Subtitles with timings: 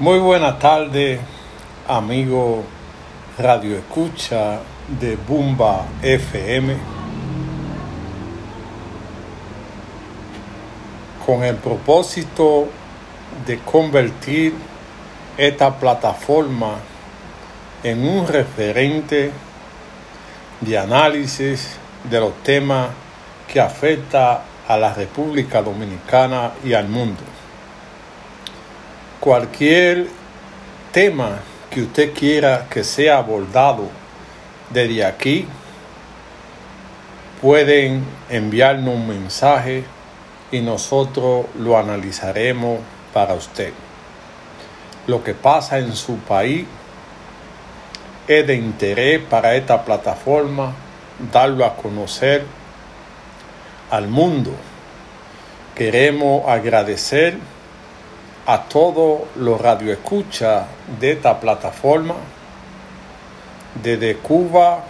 [0.00, 1.20] Muy buena tarde,
[1.86, 2.64] amigo
[3.38, 6.74] Radio Escucha de Bumba FM.
[11.24, 12.66] Con el propósito
[13.46, 14.54] de convertir
[15.36, 16.74] esta plataforma
[17.84, 19.30] en un referente
[20.60, 21.76] de análisis
[22.10, 22.88] de los temas
[23.46, 27.33] que afecta a la República Dominicana y al mundo
[29.24, 30.06] cualquier
[30.92, 31.38] tema
[31.70, 33.88] que usted quiera que sea abordado
[34.68, 35.46] desde aquí,
[37.40, 39.84] pueden enviarnos un mensaje
[40.52, 42.80] y nosotros lo analizaremos
[43.14, 43.72] para usted.
[45.06, 46.66] Lo que pasa en su país
[48.28, 50.74] es de interés para esta plataforma
[51.32, 52.44] darlo a conocer
[53.90, 54.50] al mundo.
[55.74, 57.38] Queremos agradecer
[58.46, 60.66] a todos los radioescuchas
[61.00, 62.14] de esta plataforma,
[63.82, 64.84] desde Cuba,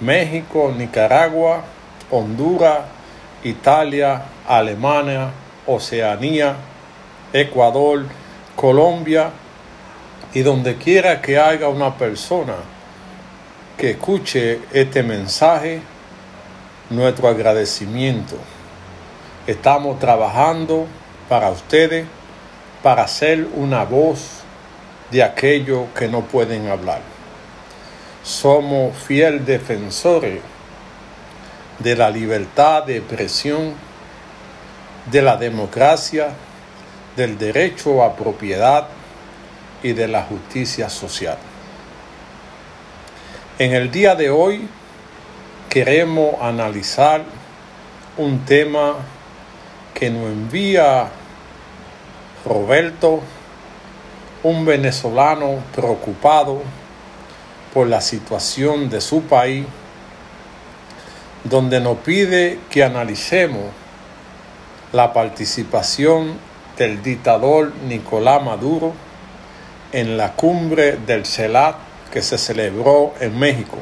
[0.00, 1.62] México, Nicaragua,
[2.10, 2.80] Honduras,
[3.44, 5.30] Italia, Alemania,
[5.66, 6.56] Oceanía,
[7.32, 8.04] Ecuador,
[8.56, 9.30] Colombia
[10.34, 12.54] y donde quiera que haya una persona
[13.76, 15.82] que escuche este mensaje,
[16.90, 18.36] nuestro agradecimiento.
[19.46, 20.86] Estamos trabajando
[21.28, 22.06] para ustedes
[22.82, 24.42] para ser una voz
[25.10, 27.00] de aquellos que no pueden hablar.
[28.22, 30.40] Somos fiel defensores
[31.78, 33.74] de la libertad de expresión,
[35.10, 36.30] de la democracia,
[37.16, 38.88] del derecho a propiedad
[39.82, 41.38] y de la justicia social.
[43.58, 44.66] En el día de hoy
[45.68, 47.22] queremos analizar
[48.16, 48.94] un tema
[49.94, 51.08] que nos envía
[52.44, 53.20] Roberto,
[54.42, 56.62] un venezolano preocupado
[57.72, 59.66] por la situación de su país,
[61.44, 63.70] donde nos pide que analicemos
[64.92, 66.38] la participación
[66.76, 68.92] del dictador Nicolás Maduro
[69.92, 71.76] en la cumbre del CELAT
[72.12, 73.78] que se celebró en México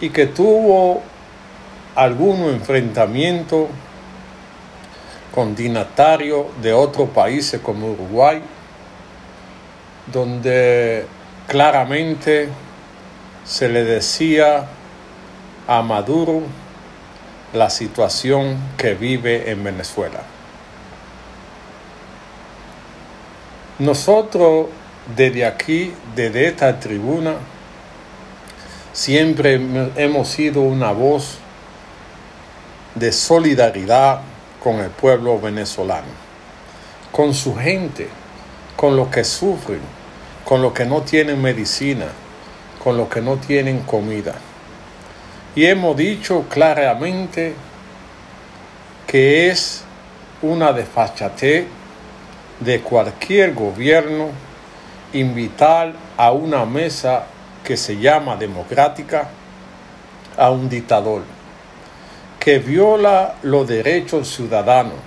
[0.00, 1.02] y que tuvo
[1.94, 3.68] algunos enfrentamientos
[5.34, 8.40] con dignatarios de otros países como Uruguay,
[10.12, 11.06] donde
[11.48, 12.48] claramente
[13.44, 14.66] se le decía
[15.66, 16.42] a Maduro
[17.52, 20.20] la situación que vive en Venezuela.
[23.80, 24.66] Nosotros
[25.16, 27.34] desde aquí, desde esta tribuna,
[28.92, 29.54] siempre
[29.96, 31.38] hemos sido una voz
[32.94, 34.20] de solidaridad
[34.64, 36.08] con el pueblo venezolano,
[37.12, 38.08] con su gente,
[38.74, 39.82] con los que sufren,
[40.42, 42.06] con los que no tienen medicina,
[42.82, 44.36] con los que no tienen comida.
[45.54, 47.52] Y hemos dicho claramente
[49.06, 49.84] que es
[50.40, 51.66] una desfachatez
[52.58, 54.30] de cualquier gobierno
[55.12, 57.26] invitar a una mesa
[57.62, 59.28] que se llama democrática
[60.38, 61.33] a un dictador
[62.44, 64.98] que viola los derechos ciudadanos,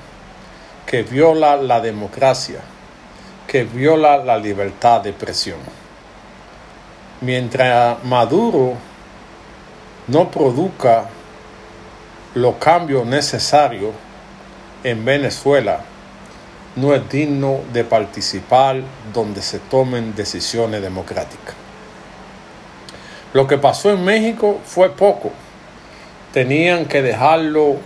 [0.87, 2.61] que viola la democracia,
[3.45, 5.59] que viola la libertad de expresión.
[7.21, 8.73] Mientras Maduro
[10.07, 11.09] no produzca
[12.33, 13.91] los cambios necesarios
[14.83, 15.81] en Venezuela,
[16.75, 18.81] no es digno de participar
[19.13, 21.53] donde se tomen decisiones democráticas.
[23.31, 25.31] Lo que pasó en México fue poco
[26.37, 27.77] tenían que dejarlo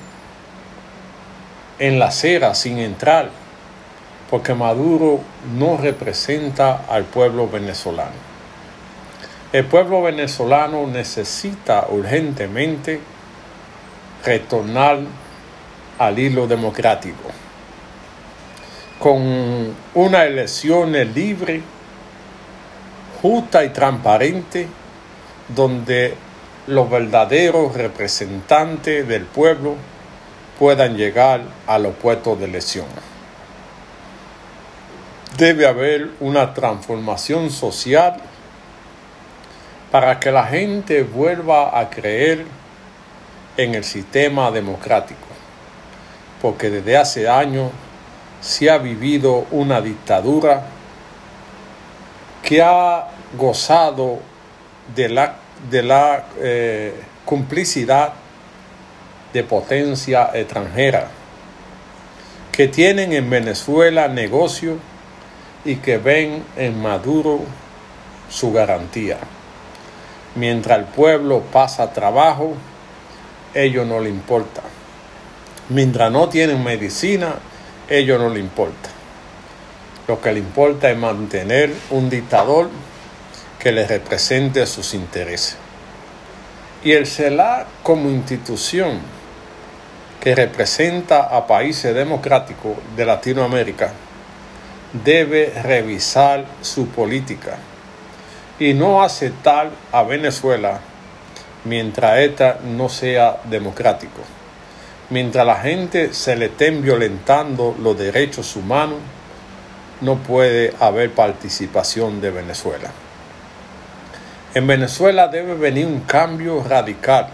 [1.80, 3.30] en la acera sin entrar,
[4.30, 5.22] porque Maduro
[5.58, 8.12] no representa al pueblo venezolano.
[9.54, 13.00] El pueblo venezolano necesita urgentemente
[14.26, 15.00] retornar
[15.98, 17.30] al hilo democrático,
[19.00, 21.62] con una elección libre,
[23.22, 24.68] justa y transparente,
[25.48, 26.31] donde
[26.72, 29.76] los verdaderos representantes del pueblo
[30.58, 32.86] puedan llegar a los puestos de elección.
[35.38, 38.16] Debe haber una transformación social
[39.92, 42.46] para que la gente vuelva a creer
[43.58, 45.28] en el sistema democrático,
[46.42, 47.70] porque desde hace años
[48.40, 50.64] se ha vivido una dictadura
[52.42, 54.20] que ha gozado
[54.96, 55.36] de la
[55.70, 56.94] de la eh,
[57.26, 58.14] complicidad
[59.34, 61.08] de potencia extranjera
[62.52, 64.78] que tienen en Venezuela negocios
[65.64, 67.40] y que ven en Maduro
[68.30, 69.18] su garantía.
[70.36, 72.54] Mientras el pueblo pasa trabajo,
[73.54, 74.62] ellos no le importa.
[75.70, 77.36] Mientras no tienen medicina,
[77.90, 78.90] ellos no le importa.
[80.08, 82.70] Lo que le importa es mantener un dictador
[83.62, 85.56] que le represente sus intereses.
[86.84, 89.00] Y el CELAC como institución
[90.20, 93.94] que representa a países democráticos de Latinoamérica
[95.04, 97.58] debe revisar su política
[98.58, 100.80] y no aceptar a Venezuela
[101.64, 104.22] mientras ésta no sea democrático.
[105.12, 108.98] Mientras la gente se le estén violentando los derechos humanos,
[110.02, 112.92] no puede haber participación de Venezuela.
[114.54, 117.30] En Venezuela debe venir un cambio radical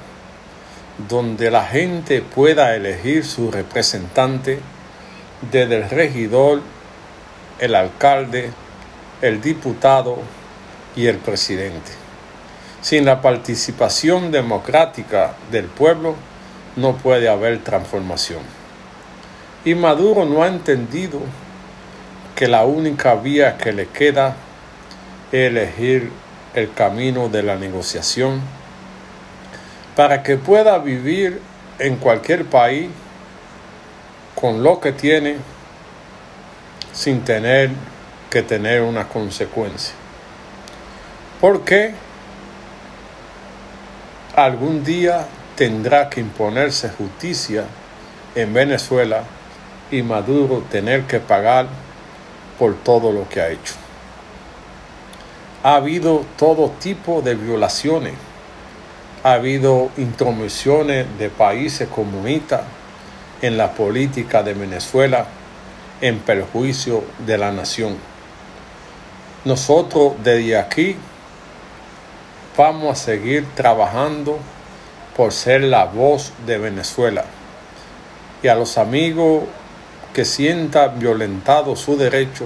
[1.09, 4.59] donde la gente pueda elegir su representante
[5.51, 6.61] desde el regidor,
[7.57, 8.51] el alcalde,
[9.23, 10.19] el diputado
[10.95, 11.91] y el presidente.
[12.81, 16.13] Sin la participación democrática del pueblo
[16.75, 18.41] no puede haber transformación.
[19.65, 21.19] Y Maduro no ha entendido
[22.35, 24.35] que la única vía que le queda
[25.31, 26.11] es elegir
[26.57, 28.41] el camino de la negociación
[29.95, 31.39] para que pueda vivir
[31.77, 32.89] en cualquier país
[34.33, 35.35] con lo que tiene
[36.93, 37.69] sin tener
[38.31, 39.93] que tener una consecuencia.
[41.39, 41.93] Porque
[44.35, 47.65] algún día tendrá que imponerse justicia
[48.33, 49.21] en Venezuela
[49.91, 51.67] y Maduro tener que pagar
[52.57, 53.86] por todo lo que ha hecho.
[55.67, 58.13] Ha habido todo tipo de violaciones,
[59.21, 62.61] ha habido intromisiones de países comunistas
[63.41, 65.25] en la política de Venezuela
[65.99, 67.97] en perjuicio de la nación.
[69.43, 70.95] Nosotros desde aquí
[72.55, 74.39] vamos a seguir trabajando
[75.17, 77.25] por ser la voz de Venezuela.
[78.41, 79.43] Y a los amigos
[80.13, 82.45] que sientan violentado su derecho,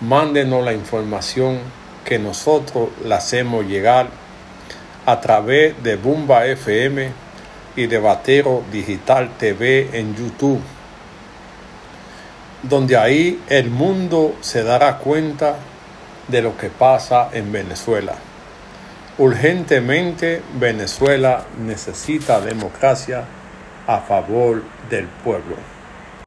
[0.00, 4.08] mándenos la información que nosotros la hacemos llegar
[5.06, 7.10] a través de Bumba FM
[7.76, 10.60] y de Batero Digital TV en YouTube,
[12.62, 15.56] donde ahí el mundo se dará cuenta
[16.28, 18.14] de lo que pasa en Venezuela.
[19.18, 23.24] Urgentemente Venezuela necesita democracia
[23.86, 25.73] a favor del pueblo.